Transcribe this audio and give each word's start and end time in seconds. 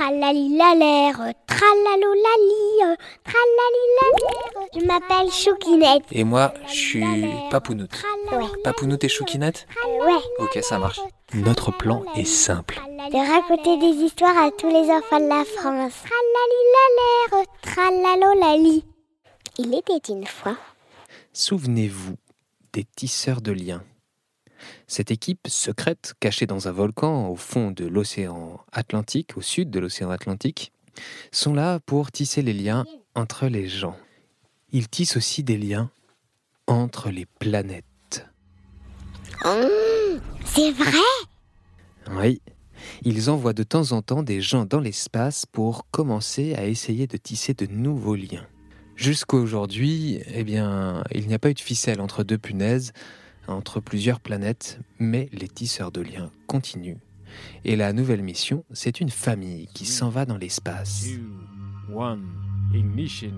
Tralalilalère, 0.00 1.34
tralalolali, 1.46 2.96
tralalilalère. 3.22 4.68
Je 4.74 4.86
m'appelle 4.86 5.30
Choukinette. 5.30 6.04
Et 6.10 6.24
moi, 6.24 6.54
je 6.68 6.72
suis 6.72 7.04
Papounoute. 7.50 8.02
Ouais. 8.32 8.46
Papounoute 8.64 9.04
et 9.04 9.10
Choukinette 9.10 9.66
Ouais. 10.00 10.22
Ok, 10.38 10.58
ça 10.62 10.78
marche. 10.78 11.00
Notre 11.34 11.70
plan 11.70 12.02
est 12.16 12.24
simple. 12.24 12.80
De 13.12 13.30
raconter 13.30 13.76
des 13.76 14.02
histoires 14.02 14.38
à 14.38 14.50
tous 14.50 14.68
les 14.68 14.90
enfants 14.90 15.20
de 15.20 15.28
la 15.28 15.44
France. 15.44 15.92
Tralalilalère, 16.08 17.46
tralalolali. 17.60 18.86
Il 19.58 19.74
était 19.74 20.10
une 20.10 20.24
fois. 20.24 20.56
Souvenez-vous 21.34 22.14
des 22.72 22.84
tisseurs 22.96 23.42
de 23.42 23.52
liens. 23.52 23.82
Cette 24.90 25.12
équipe 25.12 25.46
secrète, 25.46 26.14
cachée 26.18 26.46
dans 26.48 26.66
un 26.66 26.72
volcan 26.72 27.28
au 27.28 27.36
fond 27.36 27.70
de 27.70 27.86
l'océan 27.86 28.58
Atlantique, 28.72 29.36
au 29.36 29.40
sud 29.40 29.70
de 29.70 29.78
l'océan 29.78 30.10
Atlantique, 30.10 30.72
sont 31.30 31.54
là 31.54 31.78
pour 31.78 32.10
tisser 32.10 32.42
les 32.42 32.52
liens 32.52 32.84
entre 33.14 33.46
les 33.46 33.68
gens. 33.68 33.96
Ils 34.72 34.88
tissent 34.88 35.16
aussi 35.16 35.44
des 35.44 35.56
liens 35.56 35.92
entre 36.66 37.10
les 37.10 37.24
planètes. 37.24 38.26
C'est 40.44 40.72
vrai? 40.72 40.98
Oui, 42.10 42.42
ils 43.02 43.30
envoient 43.30 43.52
de 43.52 43.62
temps 43.62 43.92
en 43.92 44.02
temps 44.02 44.24
des 44.24 44.40
gens 44.40 44.64
dans 44.64 44.80
l'espace 44.80 45.46
pour 45.46 45.86
commencer 45.92 46.56
à 46.56 46.66
essayer 46.66 47.06
de 47.06 47.16
tisser 47.16 47.54
de 47.54 47.66
nouveaux 47.66 48.16
liens. 48.16 48.48
Jusqu'à 48.96 49.36
aujourd'hui, 49.36 50.20
eh 50.34 50.42
bien, 50.42 51.04
il 51.14 51.28
n'y 51.28 51.34
a 51.34 51.38
pas 51.38 51.50
eu 51.50 51.54
de 51.54 51.60
ficelle 51.60 52.00
entre 52.00 52.24
deux 52.24 52.38
punaises, 52.38 52.92
entre 53.50 53.80
plusieurs 53.80 54.20
planètes, 54.20 54.80
mais 54.98 55.28
les 55.32 55.48
tisseurs 55.48 55.92
de 55.92 56.00
liens 56.00 56.30
continuent. 56.46 56.98
Et 57.64 57.76
la 57.76 57.92
nouvelle 57.92 58.22
mission, 58.22 58.64
c'est 58.72 59.00
une 59.00 59.10
famille 59.10 59.68
qui 59.74 59.86
s'en 59.86 60.08
va 60.08 60.24
dans 60.24 60.36
l'espace. 60.36 61.06
ignition. 62.74 63.32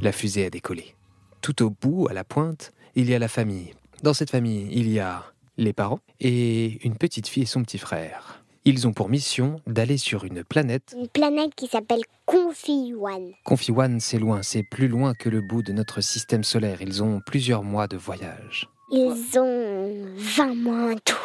La 0.00 0.12
fusée 0.12 0.46
a 0.46 0.50
décollé. 0.50 0.94
Tout 1.40 1.62
au 1.62 1.70
bout, 1.70 2.08
à 2.08 2.12
la 2.12 2.24
pointe, 2.24 2.72
il 2.94 3.08
y 3.08 3.14
a 3.14 3.18
la 3.18 3.28
famille. 3.28 3.74
Dans 4.02 4.14
cette 4.14 4.30
famille, 4.30 4.68
il 4.70 4.88
y 4.88 5.00
a 5.00 5.24
les 5.56 5.72
parents 5.72 6.00
et 6.20 6.84
une 6.86 6.96
petite 6.96 7.26
fille 7.26 7.42
et 7.42 7.46
son 7.46 7.62
petit 7.62 7.78
frère. 7.78 8.44
Ils 8.70 8.86
ont 8.86 8.92
pour 8.92 9.08
mission 9.08 9.62
d'aller 9.66 9.96
sur 9.96 10.24
une 10.24 10.44
planète. 10.44 10.94
Une 10.94 11.08
planète 11.08 11.54
qui 11.54 11.68
s'appelle 11.68 12.02
Confi-One. 12.26 13.32
Confiwan, 13.42 13.98
c'est 13.98 14.18
loin, 14.18 14.42
c'est 14.42 14.62
plus 14.62 14.88
loin 14.88 15.14
que 15.14 15.30
le 15.30 15.40
bout 15.40 15.62
de 15.62 15.72
notre 15.72 16.02
système 16.02 16.44
solaire. 16.44 16.82
Ils 16.82 17.02
ont 17.02 17.22
plusieurs 17.24 17.62
mois 17.62 17.88
de 17.88 17.96
voyage. 17.96 18.68
Ils 18.92 19.38
ont 19.38 20.04
20 20.16 20.54
mois 20.56 20.92
en 20.92 20.96
tout. 21.02 21.16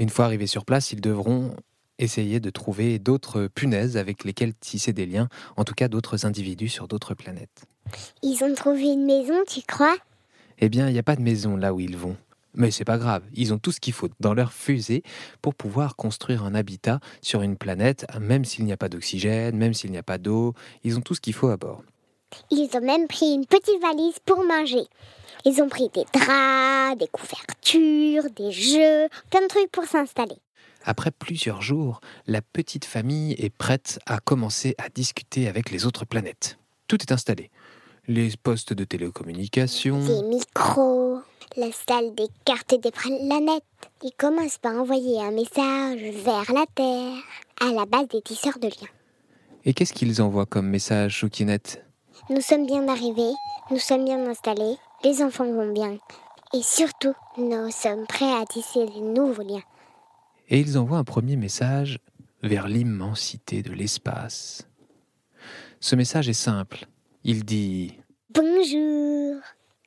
Une 0.00 0.08
fois 0.08 0.24
arrivés 0.24 0.48
sur 0.48 0.64
place, 0.64 0.90
ils 0.90 1.00
devront 1.00 1.54
essayer 2.00 2.40
de 2.40 2.50
trouver 2.50 2.98
d'autres 2.98 3.46
punaises 3.46 3.96
avec 3.96 4.24
lesquelles 4.24 4.54
tisser 4.54 4.92
des 4.92 5.06
liens, 5.06 5.28
en 5.56 5.62
tout 5.62 5.74
cas 5.74 5.86
d'autres 5.86 6.26
individus 6.26 6.70
sur 6.70 6.88
d'autres 6.88 7.14
planètes. 7.14 7.66
Ils 8.24 8.42
ont 8.42 8.52
trouvé 8.52 8.86
une 8.86 9.06
maison, 9.06 9.36
tu 9.46 9.60
crois? 9.62 9.96
Eh 10.58 10.68
bien, 10.68 10.88
il 10.88 10.92
n'y 10.92 10.98
a 10.98 11.04
pas 11.04 11.14
de 11.14 11.22
maison 11.22 11.56
là 11.56 11.72
où 11.72 11.78
ils 11.78 11.96
vont. 11.96 12.16
Mais 12.54 12.70
c'est 12.70 12.84
pas 12.84 12.98
grave, 12.98 13.22
ils 13.34 13.52
ont 13.52 13.58
tout 13.58 13.72
ce 13.72 13.80
qu'il 13.80 13.92
faut 13.92 14.08
dans 14.20 14.34
leur 14.34 14.52
fusée 14.52 15.02
pour 15.42 15.54
pouvoir 15.54 15.96
construire 15.96 16.44
un 16.44 16.54
habitat 16.54 17.00
sur 17.20 17.42
une 17.42 17.56
planète, 17.56 18.06
même 18.20 18.44
s'il 18.44 18.64
n'y 18.64 18.72
a 18.72 18.76
pas 18.76 18.88
d'oxygène, 18.88 19.56
même 19.56 19.74
s'il 19.74 19.90
n'y 19.90 19.98
a 19.98 20.02
pas 20.02 20.18
d'eau, 20.18 20.54
ils 20.84 20.96
ont 20.96 21.00
tout 21.00 21.14
ce 21.14 21.20
qu'il 21.20 21.34
faut 21.34 21.48
à 21.48 21.56
bord. 21.56 21.82
Ils 22.50 22.68
ont 22.74 22.80
même 22.80 23.06
pris 23.08 23.32
une 23.34 23.46
petite 23.46 23.80
valise 23.80 24.18
pour 24.24 24.44
manger. 24.44 24.86
Ils 25.44 25.60
ont 25.62 25.68
pris 25.68 25.90
des 25.92 26.04
draps, 26.12 26.98
des 26.98 27.08
couvertures, 27.08 28.30
des 28.34 28.50
jeux, 28.50 29.08
plein 29.30 29.42
de 29.42 29.48
trucs 29.48 29.70
pour 29.70 29.84
s'installer. 29.84 30.36
Après 30.84 31.10
plusieurs 31.10 31.62
jours, 31.62 32.00
la 32.26 32.42
petite 32.42 32.84
famille 32.84 33.32
est 33.38 33.54
prête 33.54 33.98
à 34.06 34.18
commencer 34.20 34.74
à 34.78 34.88
discuter 34.88 35.48
avec 35.48 35.70
les 35.70 35.86
autres 35.86 36.04
planètes. 36.04 36.58
Tout 36.88 37.00
est 37.02 37.12
installé. 37.12 37.50
Les 38.06 38.30
postes 38.42 38.72
de 38.74 38.84
télécommunication, 38.84 39.98
Des 40.04 40.22
micros, 40.22 41.20
la 41.56 41.70
salle 41.72 42.14
des 42.14 42.28
cartes 42.44 42.74
des 42.78 42.90
planètes. 42.90 43.62
Ils 44.02 44.12
commencent 44.18 44.58
par 44.58 44.74
envoyer 44.76 45.20
un 45.22 45.30
message 45.30 46.00
vers 46.22 46.52
la 46.52 46.66
Terre, 46.74 47.16
à 47.60 47.72
la 47.72 47.86
base 47.86 48.08
des 48.08 48.20
tisseurs 48.20 48.58
de 48.58 48.66
liens. 48.66 48.92
et 49.64 49.72
qu'est-ce 49.72 49.94
qu'ils 49.94 50.20
envoient 50.20 50.44
comme 50.44 50.68
message, 50.68 51.16
Choukinette? 51.18 51.82
Nous 52.28 52.42
sommes 52.42 52.66
bien 52.66 52.86
arrivés, 52.88 53.32
nous 53.70 53.78
sommes 53.78 54.04
bien 54.04 54.26
installés, 54.28 54.76
les 55.02 55.22
enfants 55.22 55.50
vont 55.50 55.72
bien. 55.72 55.96
Et 56.52 56.62
surtout, 56.62 57.14
nous 57.38 57.70
sommes 57.70 58.06
prêts 58.06 58.32
à 58.32 58.44
tisser 58.44 58.84
de 58.84 59.00
nouveaux 59.00 59.42
liens. 59.42 59.62
Et 60.50 60.60
ils 60.60 60.76
envoient 60.76 60.98
un 60.98 61.04
premier 61.04 61.36
message 61.36 61.98
vers 62.42 62.68
l'immensité 62.68 63.62
de 63.62 63.72
l'espace. 63.72 64.68
Ce 65.80 65.96
message 65.96 66.28
est 66.28 66.34
simple. 66.34 66.86
Il 67.26 67.46
dit 67.46 67.98
Bonjour, 68.34 69.40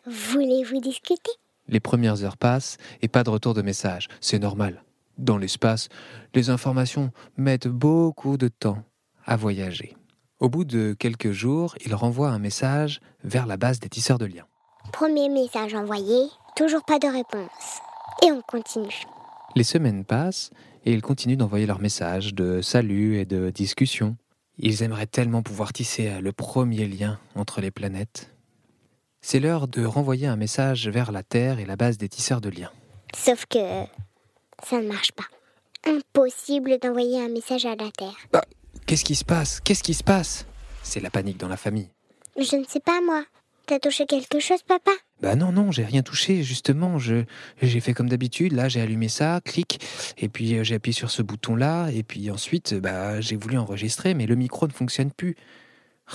voulez-vous 0.08 0.82
discuter? 0.82 1.32
Les 1.68 1.80
premières 1.80 2.24
heures 2.24 2.36
passent 2.36 2.78
et 3.04 3.08
pas 3.08 3.24
de 3.24 3.30
retour 3.30 3.54
de 3.54 3.62
message. 3.62 4.08
C'est 4.22 4.40
normal. 4.40 4.84
Dans 5.20 5.38
l'espace, 5.38 5.88
les 6.34 6.50
informations 6.50 7.12
mettent 7.38 7.68
beaucoup 7.68 8.38
de 8.38 8.48
temps 8.48 8.84
à 9.24 9.36
voyager. 9.36 9.96
Au 10.40 10.50
bout 10.50 10.66
de 10.66 10.96
quelques 10.98 11.32
jours, 11.32 11.76
il 11.86 11.94
renvoie 11.94 12.30
un 12.30 12.40
message 12.40 13.02
vers 13.24 13.46
la 13.46 13.58
base 13.58 13.80
des 13.80 13.90
tisseurs 13.90 14.18
de 14.18 14.26
liens. 14.26 14.48
Premier 14.92 15.30
message 15.30 15.76
envoyé, 15.76 16.26
toujours 16.56 16.86
pas 16.86 16.98
de 16.98 17.06
réponse. 17.08 17.82
Et 18.26 18.32
on 18.32 18.42
continue. 18.42 19.04
Les 19.56 19.64
semaines 19.64 20.06
passent 20.06 20.50
et 20.86 20.92
ils 20.92 21.04
continuent 21.04 21.38
d'envoyer 21.38 21.68
leurs 21.68 21.82
messages 21.82 22.34
de 22.34 22.64
salut 22.64 23.20
et 23.20 23.26
de 23.26 23.52
discussion. 23.52 24.18
Ils 24.60 24.84
aimeraient 24.84 25.08
tellement 25.08 25.44
pouvoir 25.44 25.72
tisser 25.72 26.20
le 26.20 26.32
premier 26.32 26.88
lien 26.88 27.20
entre 27.36 27.62
les 27.62 27.72
planètes. 27.72 28.34
C'est 29.22 29.40
l'heure 29.40 29.68
de 29.68 29.86
renvoyer 29.86 30.28
un 30.28 30.36
message 30.36 30.88
vers 30.88 31.12
la 31.12 31.24
Terre 31.24 31.60
et 31.60 31.66
la 31.66 31.76
base 31.76 31.98
des 31.98 32.10
tisseurs 32.10 32.42
de 32.42 32.50
liens. 32.50 32.72
Sauf 33.16 33.46
que 33.46 33.60
ça 34.64 34.82
ne 34.82 34.88
marche 34.88 35.12
pas. 35.12 35.26
Impossible 35.86 36.78
d'envoyer 36.80 37.22
un 37.22 37.30
message 37.30 37.66
à 37.66 37.76
la 37.76 37.92
Terre. 37.92 38.18
Qu'est-ce 38.86 39.06
qui 39.06 39.16
se 39.16 39.26
passe? 39.26 39.60
Qu'est-ce 39.60 39.84
qui 39.84 39.94
se 39.94 40.04
passe? 40.04 40.46
C'est 40.82 41.02
la 41.02 41.10
panique 41.10 41.38
dans 41.38 41.48
la 41.48 41.58
famille. 41.58 41.90
Je 42.38 42.56
ne 42.56 42.66
sais 42.66 42.80
pas 42.80 43.02
moi. 43.02 43.24
T'as 43.68 43.80
touché 43.80 44.06
quelque 44.06 44.40
chose, 44.40 44.64
papa? 44.66 44.92
Bah 45.22 45.36
non, 45.36 45.52
non, 45.52 45.74
j'ai 45.74 45.84
rien 45.84 46.02
touché, 46.02 46.42
justement. 46.42 47.00
Je, 47.00 47.26
j'ai 47.62 47.82
fait 47.82 47.94
comme 47.94 48.08
d'habitude. 48.08 48.54
Là, 48.54 48.70
j'ai 48.70 48.80
allumé 48.80 49.10
ça, 49.10 49.42
clic, 49.44 49.86
et 50.18 50.30
puis 50.30 50.56
euh, 50.56 50.64
j'ai 50.64 50.76
appuyé 50.76 50.94
sur 50.94 51.12
ce 51.12 51.22
bouton-là, 51.22 51.90
et 51.90 52.04
puis 52.04 52.32
ensuite, 52.32 52.76
bah, 52.76 53.20
j'ai 53.20 53.36
voulu 53.36 53.58
enregistrer, 53.58 54.14
mais 54.14 54.26
le 54.26 54.36
micro 54.36 54.68
ne 54.68 54.72
fonctionne 54.72 55.12
plus. 55.12 55.36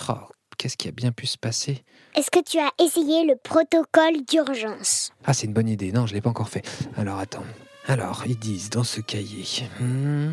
Oh, 0.09 0.15
qu'est-ce 0.57 0.79
qui 0.79 0.89
a 0.89 0.93
bien 0.93 1.13
pu 1.13 1.27
se 1.27 1.37
passer? 1.37 1.85
Est-ce 2.15 2.31
que 2.31 2.43
tu 2.43 2.59
as 2.59 2.71
essayé 2.83 3.27
le 3.27 3.37
protocole 3.37 4.25
d'urgence? 4.27 5.13
Ah, 5.27 5.34
c'est 5.34 5.47
une 5.47 5.53
bonne 5.53 5.69
idée. 5.69 5.93
Non, 5.93 6.07
je 6.07 6.15
l'ai 6.15 6.23
pas 6.23 6.31
encore 6.31 6.49
fait. 6.49 6.67
Alors, 6.97 7.19
attends. 7.19 7.45
Alors, 7.87 8.23
ils 8.27 8.39
disent 8.39 8.71
dans 8.71 8.84
ce 8.84 9.03
cahier. 9.03 9.45
Hmm. 9.79 10.33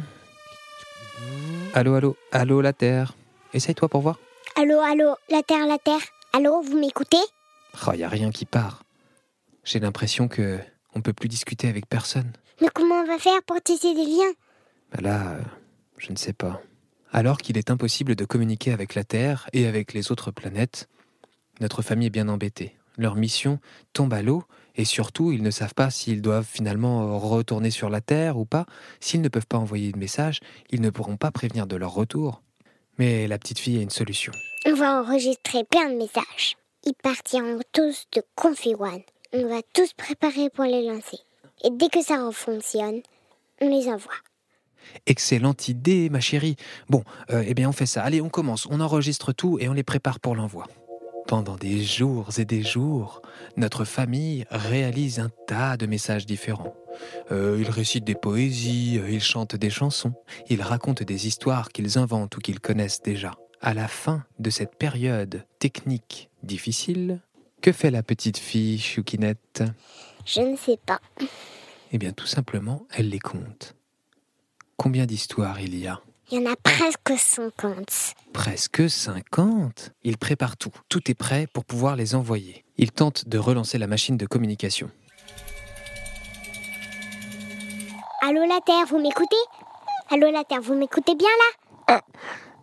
Allô, 1.73 1.95
allô, 1.95 2.15
allô, 2.31 2.61
la 2.61 2.71
Terre. 2.71 3.13
Essaye-toi 3.53 3.89
pour 3.89 3.99
voir. 3.99 4.19
Allô, 4.55 4.79
allô, 4.79 5.15
la 5.29 5.43
Terre, 5.43 5.67
la 5.67 5.77
Terre? 5.77 5.99
Allô, 6.31 6.61
vous 6.61 6.77
m'écoutez? 6.77 7.17
Oh, 7.87 7.93
y 7.93 8.03
a 8.03 8.09
rien 8.09 8.29
qui 8.29 8.45
part. 8.45 8.83
J'ai 9.63 9.79
l'impression 9.79 10.27
que 10.27 10.59
on 10.93 11.01
peut 11.01 11.13
plus 11.13 11.27
discuter 11.27 11.67
avec 11.67 11.87
personne. 11.87 12.31
Mais 12.61 12.69
comment 12.73 12.95
on 12.95 13.07
va 13.07 13.17
faire 13.17 13.41
pour 13.43 13.61
tisser 13.61 13.95
des 13.95 14.05
liens? 14.05 14.33
Bah 14.91 14.99
là, 15.01 15.31
euh, 15.31 15.41
je 15.97 16.11
ne 16.11 16.17
sais 16.17 16.33
pas. 16.33 16.61
Alors 17.11 17.39
qu'il 17.39 17.57
est 17.57 17.71
impossible 17.71 18.15
de 18.15 18.25
communiquer 18.25 18.71
avec 18.71 18.93
la 18.93 19.03
Terre 19.03 19.49
et 19.53 19.65
avec 19.65 19.93
les 19.93 20.11
autres 20.11 20.29
planètes, 20.31 20.87
notre 21.61 21.81
famille 21.81 22.07
est 22.07 22.11
bien 22.11 22.29
embêtée. 22.29 22.75
Leur 22.97 23.15
mission 23.15 23.59
tombe 23.93 24.13
à 24.13 24.21
l'eau 24.21 24.43
et 24.75 24.85
surtout, 24.85 25.31
ils 25.31 25.41
ne 25.41 25.51
savent 25.51 25.73
pas 25.73 25.89
s'ils 25.89 26.21
doivent 26.21 26.47
finalement 26.47 27.17
retourner 27.17 27.71
sur 27.71 27.89
la 27.89 28.01
Terre 28.01 28.37
ou 28.37 28.45
pas. 28.45 28.65
S'ils 28.99 29.21
ne 29.21 29.29
peuvent 29.29 29.47
pas 29.47 29.57
envoyer 29.57 29.91
de 29.91 29.97
message, 29.97 30.41
ils 30.69 30.81
ne 30.81 30.91
pourront 30.91 31.17
pas 31.17 31.31
prévenir 31.31 31.65
de 31.65 31.75
leur 31.75 31.93
retour. 31.93 32.43
Mais 32.99 33.27
la 33.27 33.39
petite 33.39 33.59
fille 33.59 33.79
a 33.79 33.81
une 33.81 33.89
solution. 33.89 34.31
On 34.65 34.73
va 34.73 35.01
enregistrer 35.01 35.63
plein 35.63 35.89
de 35.89 35.95
messages. 35.95 36.57
Ils 36.85 36.93
partiront 37.01 37.59
tous 37.71 38.05
de 38.11 38.21
Confi-One. 38.35 39.03
On 39.31 39.47
va 39.47 39.61
tous 39.73 39.93
préparer 39.93 40.49
pour 40.49 40.65
les 40.65 40.85
lancer. 40.85 41.19
Et 41.63 41.69
dès 41.71 41.87
que 41.87 42.03
ça 42.03 42.29
fonctionne, 42.33 43.01
on 43.61 43.69
les 43.69 43.87
envoie. 43.87 44.11
Excellente 45.05 45.69
idée, 45.69 46.09
ma 46.09 46.19
chérie. 46.19 46.57
Bon, 46.89 47.03
euh, 47.29 47.43
eh 47.47 47.53
bien, 47.53 47.69
on 47.69 47.71
fait 47.71 47.85
ça. 47.85 48.03
Allez, 48.03 48.19
on 48.19 48.27
commence. 48.27 48.67
On 48.69 48.81
enregistre 48.81 49.31
tout 49.31 49.57
et 49.59 49.69
on 49.69 49.73
les 49.73 49.83
prépare 49.83 50.19
pour 50.19 50.35
l'envoi. 50.35 50.65
Pendant 51.25 51.55
des 51.55 51.81
jours 51.81 52.27
et 52.37 52.45
des 52.45 52.63
jours, 52.63 53.21
notre 53.55 53.85
famille 53.85 54.45
réalise 54.51 55.19
un 55.19 55.29
tas 55.47 55.77
de 55.77 55.85
messages 55.85 56.25
différents. 56.25 56.75
Euh, 57.31 57.57
ils 57.61 57.69
récitent 57.69 58.03
des 58.03 58.15
poésies, 58.15 58.99
euh, 58.99 59.09
ils 59.09 59.23
chantent 59.23 59.55
des 59.55 59.69
chansons, 59.69 60.13
ils 60.49 60.61
racontent 60.61 61.05
des 61.05 61.27
histoires 61.27 61.69
qu'ils 61.69 61.97
inventent 61.97 62.35
ou 62.35 62.39
qu'ils 62.41 62.59
connaissent 62.59 63.01
déjà. 63.01 63.35
À 63.61 63.73
la 63.73 63.87
fin 63.87 64.23
de 64.39 64.49
cette 64.49 64.75
période 64.75 65.45
technique 65.59 66.29
difficile, 66.43 67.19
Que 67.61 67.73
fait 67.73 67.91
la 67.91 68.03
petite 68.03 68.37
fille, 68.37 68.79
Choukinette? 68.79 69.63
Je 70.25 70.39
ne 70.41 70.55
sais 70.55 70.77
pas. 70.85 70.99
Eh 71.91 71.97
bien, 71.97 72.13
tout 72.13 72.25
simplement, 72.27 72.85
elle 72.91 73.09
les 73.09 73.19
compte. 73.19 73.75
Combien 74.77 75.05
d'histoires 75.05 75.59
il 75.59 75.77
y 75.77 75.87
a? 75.87 75.99
Il 76.31 76.39
y 76.41 76.47
en 76.47 76.51
a 76.51 76.55
presque 76.55 77.11
50. 77.17 78.13
Presque 78.31 78.89
50 78.89 79.91
Il 80.03 80.17
prépare 80.17 80.55
tout. 80.55 80.71
Tout 80.87 81.11
est 81.11 81.15
prêt 81.15 81.47
pour 81.51 81.65
pouvoir 81.65 81.95
les 81.97 82.15
envoyer. 82.15 82.63
Il 82.77 82.91
tente 82.91 83.27
de 83.27 83.37
relancer 83.37 83.77
la 83.77 83.87
machine 83.87 84.15
de 84.15 84.25
communication. 84.25 84.89
Allô 88.21 88.45
la 88.47 88.59
Terre, 88.65 88.85
vous 88.87 88.99
m'écoutez? 88.99 89.35
Allô 90.11 90.31
la 90.31 90.43
Terre, 90.45 90.61
vous 90.61 90.75
m'écoutez 90.75 91.15
bien 91.15 91.27
là? 91.87 92.01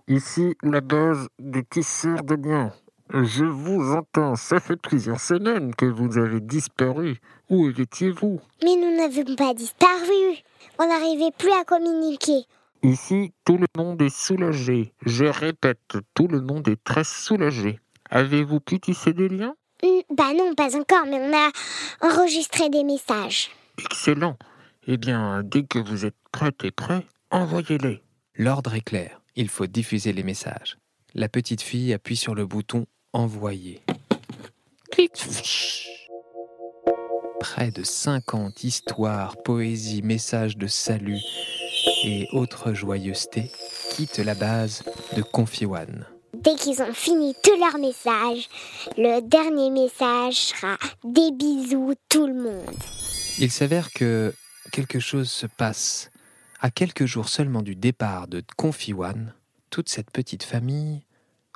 Ici 0.09 0.55
la 0.63 0.81
base 0.81 1.29
des 1.39 1.65
tisseurs 1.65 2.23
de 2.23 2.35
liens. 2.37 2.73
Je 3.13 3.45
vous 3.45 3.93
entends, 3.93 4.35
ça 4.37 4.61
fait 4.61 4.77
plusieurs 4.77 5.21
semaines 5.21 5.75
que 5.75 5.87
vous 5.87 6.19
avez 6.19 6.41
disparu. 6.41 7.21
Où 7.51 7.69
étiez-vous? 7.69 8.41
Mais 8.63 8.77
nous 8.77 8.97
n'avons 8.97 9.35
pas 9.37 9.55
disparu. 9.55 10.43
On 10.79 10.87
n'arrivait 10.89 11.33
plus 11.37 11.51
à 11.53 11.65
communiquer. 11.65 12.45
Ici, 12.83 13.33
tout 13.45 13.57
le 13.59 13.67
monde 13.77 14.01
est 14.03 14.15
soulagé. 14.17 14.93
Je 15.05 15.25
répète, 15.25 15.97
tout 16.15 16.29
le 16.29 16.41
monde 16.41 16.69
est 16.69 16.83
très 16.85 17.05
soulagé. 17.05 17.81
Avez-vous 18.11 18.61
pu 18.61 18.79
tisser 18.79 19.13
des 19.13 19.29
liens? 19.29 19.55
Hmm, 19.83 20.01
Bah 20.15 20.33
non, 20.37 20.55
pas 20.55 20.77
encore, 20.77 21.07
mais 21.07 21.21
on 21.21 21.33
a 21.33 21.51
enregistré 22.09 22.69
des 22.71 22.85
messages. 22.85 23.51
Excellent. 23.79 24.37
Eh 24.87 24.99
bien, 24.99 25.43
dès 25.43 25.65
que 25.65 25.79
vous 25.81 26.05
êtes 26.07 26.15
prête 26.31 26.65
et 26.65 26.71
prêt, 26.71 27.05
envoyez-les. 27.31 28.03
L'ordre 28.39 28.75
est 28.75 28.83
clair. 28.83 29.23
Il 29.35 29.49
faut 29.49 29.67
diffuser 29.67 30.13
les 30.13 30.23
messages. 30.23 30.77
La 31.15 31.27
petite 31.27 31.63
fille 31.63 31.95
appuie 31.95 32.17
sur 32.17 32.35
le 32.35 32.45
bouton 32.45 32.85
Envoyer. 33.15 33.81
Clic. 34.93 35.13
Près 37.41 37.71
de 37.71 37.83
50 37.83 38.63
histoires, 38.63 39.43
poésies, 39.43 40.03
messages 40.03 40.59
de 40.59 40.67
salut 40.67 41.21
et 42.05 42.29
autres 42.33 42.75
joyeusetés 42.75 43.51
quittent 43.93 44.19
la 44.19 44.35
base 44.35 44.83
de 45.17 45.23
Confione. 45.23 46.05
Dès 46.35 46.57
qu'ils 46.57 46.83
ont 46.83 46.93
fini 46.93 47.35
tous 47.43 47.59
leurs 47.59 47.79
messages, 47.79 48.51
le 48.99 49.21
dernier 49.21 49.71
message 49.71 50.35
sera 50.35 50.77
des 51.05 51.31
bisous 51.33 51.95
tout 52.11 52.27
le 52.27 52.35
monde. 52.35 52.77
Il 53.39 53.51
s'avère 53.51 53.91
que 53.93 54.35
quelque 54.73 55.01
chose 55.01 55.31
se 55.31 55.47
passe. 55.47 56.11
À 56.61 56.71
quelques 56.71 57.05
jours 57.07 57.29
seulement 57.29 57.63
du 57.63 57.77
départ 57.77 58.29
de 58.29 58.43
Confione, 58.57 59.35
toute 59.71 59.89
cette 59.89 60.11
petite 60.11 60.43
famille 60.43 61.03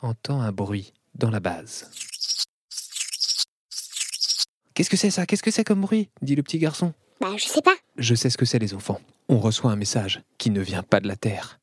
entend 0.03 0.41
un 0.43 0.53
bruit 0.53 0.93
dans 1.15 1.31
la 1.31 1.41
base. 1.41 1.91
Qu'est-ce 4.75 4.91
que 4.91 4.97
c'est 4.97 5.11
ça? 5.11 5.27
Qu'est-ce 5.27 5.43
que 5.43 5.51
c'est 5.51 5.65
comme 5.65 5.81
bruit? 5.81 6.11
dit 6.23 6.35
le 6.37 6.43
petit 6.43 6.59
garçon. 6.59 6.93
Bah 7.21 7.35
je 7.37 7.45
sais 7.47 7.63
pas. 7.63 7.75
Je 7.97 8.15
sais 8.15 8.31
ce 8.31 8.39
que 8.39 8.45
c'est 8.45 8.59
les 8.59 8.75
enfants. 8.75 9.01
On 9.29 9.39
reçoit 9.39 9.71
un 9.71 9.77
message 9.77 10.23
qui 10.39 10.51
ne 10.51 10.61
vient 10.61 10.83
pas 10.83 11.01
de 11.01 11.09
la 11.09 11.17
Terre. 11.17 11.61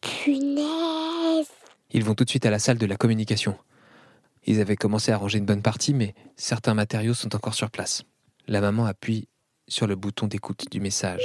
Punaise. 0.00 1.48
Ils 1.92 2.04
vont 2.04 2.14
tout 2.14 2.24
de 2.24 2.30
suite 2.30 2.46
à 2.46 2.50
la 2.50 2.58
salle 2.58 2.78
de 2.78 2.86
la 2.86 2.96
communication. 2.96 3.56
Ils 4.46 4.60
avaient 4.60 4.76
commencé 4.76 5.12
à 5.12 5.16
ranger 5.18 5.38
une 5.38 5.44
bonne 5.44 5.62
partie, 5.62 5.92
mais 5.92 6.14
certains 6.36 6.74
matériaux 6.74 7.14
sont 7.14 7.34
encore 7.34 7.54
sur 7.54 7.70
place. 7.70 8.04
La 8.46 8.60
maman 8.60 8.86
appuie 8.86 9.28
sur 9.68 9.86
le 9.86 9.96
bouton 9.96 10.26
d'écoute 10.26 10.64
du 10.70 10.80
message. 10.80 11.22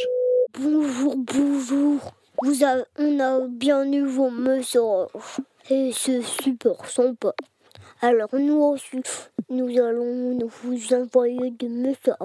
Bonjour, 0.58 1.18
bonjour. 1.18 2.14
Vous 2.42 2.64
avez, 2.64 2.84
on 2.98 3.20
a 3.20 3.46
bien 3.46 3.92
eu 3.92 4.06
vos 4.06 4.30
messages. 4.30 5.42
Et 5.70 5.92
c'est 5.92 6.22
super 6.22 6.86
sympa. 6.86 7.34
Alors 8.02 8.30
nous 8.34 8.62
aussi, 8.62 9.02
nous 9.50 9.68
allons 9.78 10.38
vous 10.64 10.94
envoyer 10.94 11.52
des 11.52 11.68
messages. 11.68 12.16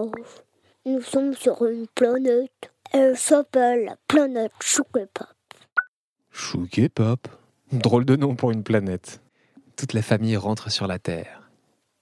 Nous 0.86 1.00
sommes 1.00 1.34
sur 1.34 1.66
une 1.66 1.88
planète. 1.88 2.70
Elle 2.92 3.16
s'appelle 3.16 3.86
la 3.86 3.96
planète 4.06 4.52
Choukepop. 4.60 5.24
Chouquet 6.30 6.88
Pop. 6.88 7.26
Drôle 7.72 8.04
de 8.04 8.14
nom 8.14 8.36
pour 8.36 8.52
une 8.52 8.62
planète. 8.62 9.20
Toute 9.76 9.92
la 9.92 10.02
famille 10.02 10.36
rentre 10.36 10.70
sur 10.70 10.86
la 10.86 11.00
Terre. 11.00 11.50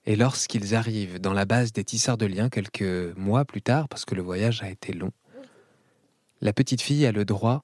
Et 0.05 0.15
lorsqu'ils 0.15 0.75
arrivent 0.75 1.19
dans 1.19 1.33
la 1.33 1.45
base 1.45 1.73
des 1.73 1.83
tisseurs 1.83 2.17
de 2.17 2.27
liens 2.27 2.49
quelques 2.49 3.15
mois 3.17 3.45
plus 3.45 3.61
tard, 3.61 3.87
parce 3.87 4.05
que 4.05 4.15
le 4.15 4.21
voyage 4.21 4.61
a 4.61 4.69
été 4.69 4.93
long, 4.93 5.11
la 6.41 6.53
petite 6.53 6.81
fille 6.81 7.05
a 7.05 7.11
le 7.11 7.25
droit 7.25 7.63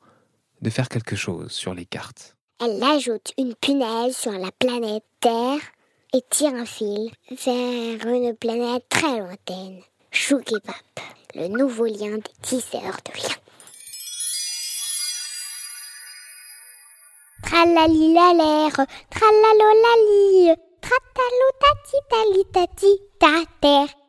de 0.62 0.70
faire 0.70 0.90
quelque 0.90 1.16
chose 1.16 1.52
sur 1.52 1.74
les 1.74 1.86
cartes. 1.86 2.36
Elle 2.60 2.82
ajoute 2.84 3.34
une 3.38 3.56
punaise 3.56 4.16
sur 4.16 4.32
la 4.32 4.52
planète 4.52 5.04
Terre 5.20 5.60
et 6.14 6.22
tire 6.30 6.54
un 6.54 6.66
fil 6.66 7.12
vers 7.30 8.08
une 8.08 8.36
planète 8.36 8.88
très 8.90 9.20
lointaine. 9.20 9.82
Choukepop, 10.12 11.00
le 11.36 11.48
nouveau 11.50 11.86
lien 11.86 12.16
des 12.16 12.36
tisseurs 12.42 13.00
de 13.06 13.22
liens. 13.22 13.42
Tralali 17.44 18.14
la 18.14 18.34
l'air, 18.34 18.72
tralalo 19.10 19.70
la 19.84 19.96
li, 20.08 20.56
tratalo 20.82 21.48
tati 21.60 21.98
tali 22.10 22.44
tati 22.52 22.92
ta 23.20 23.44
terre. 23.60 24.05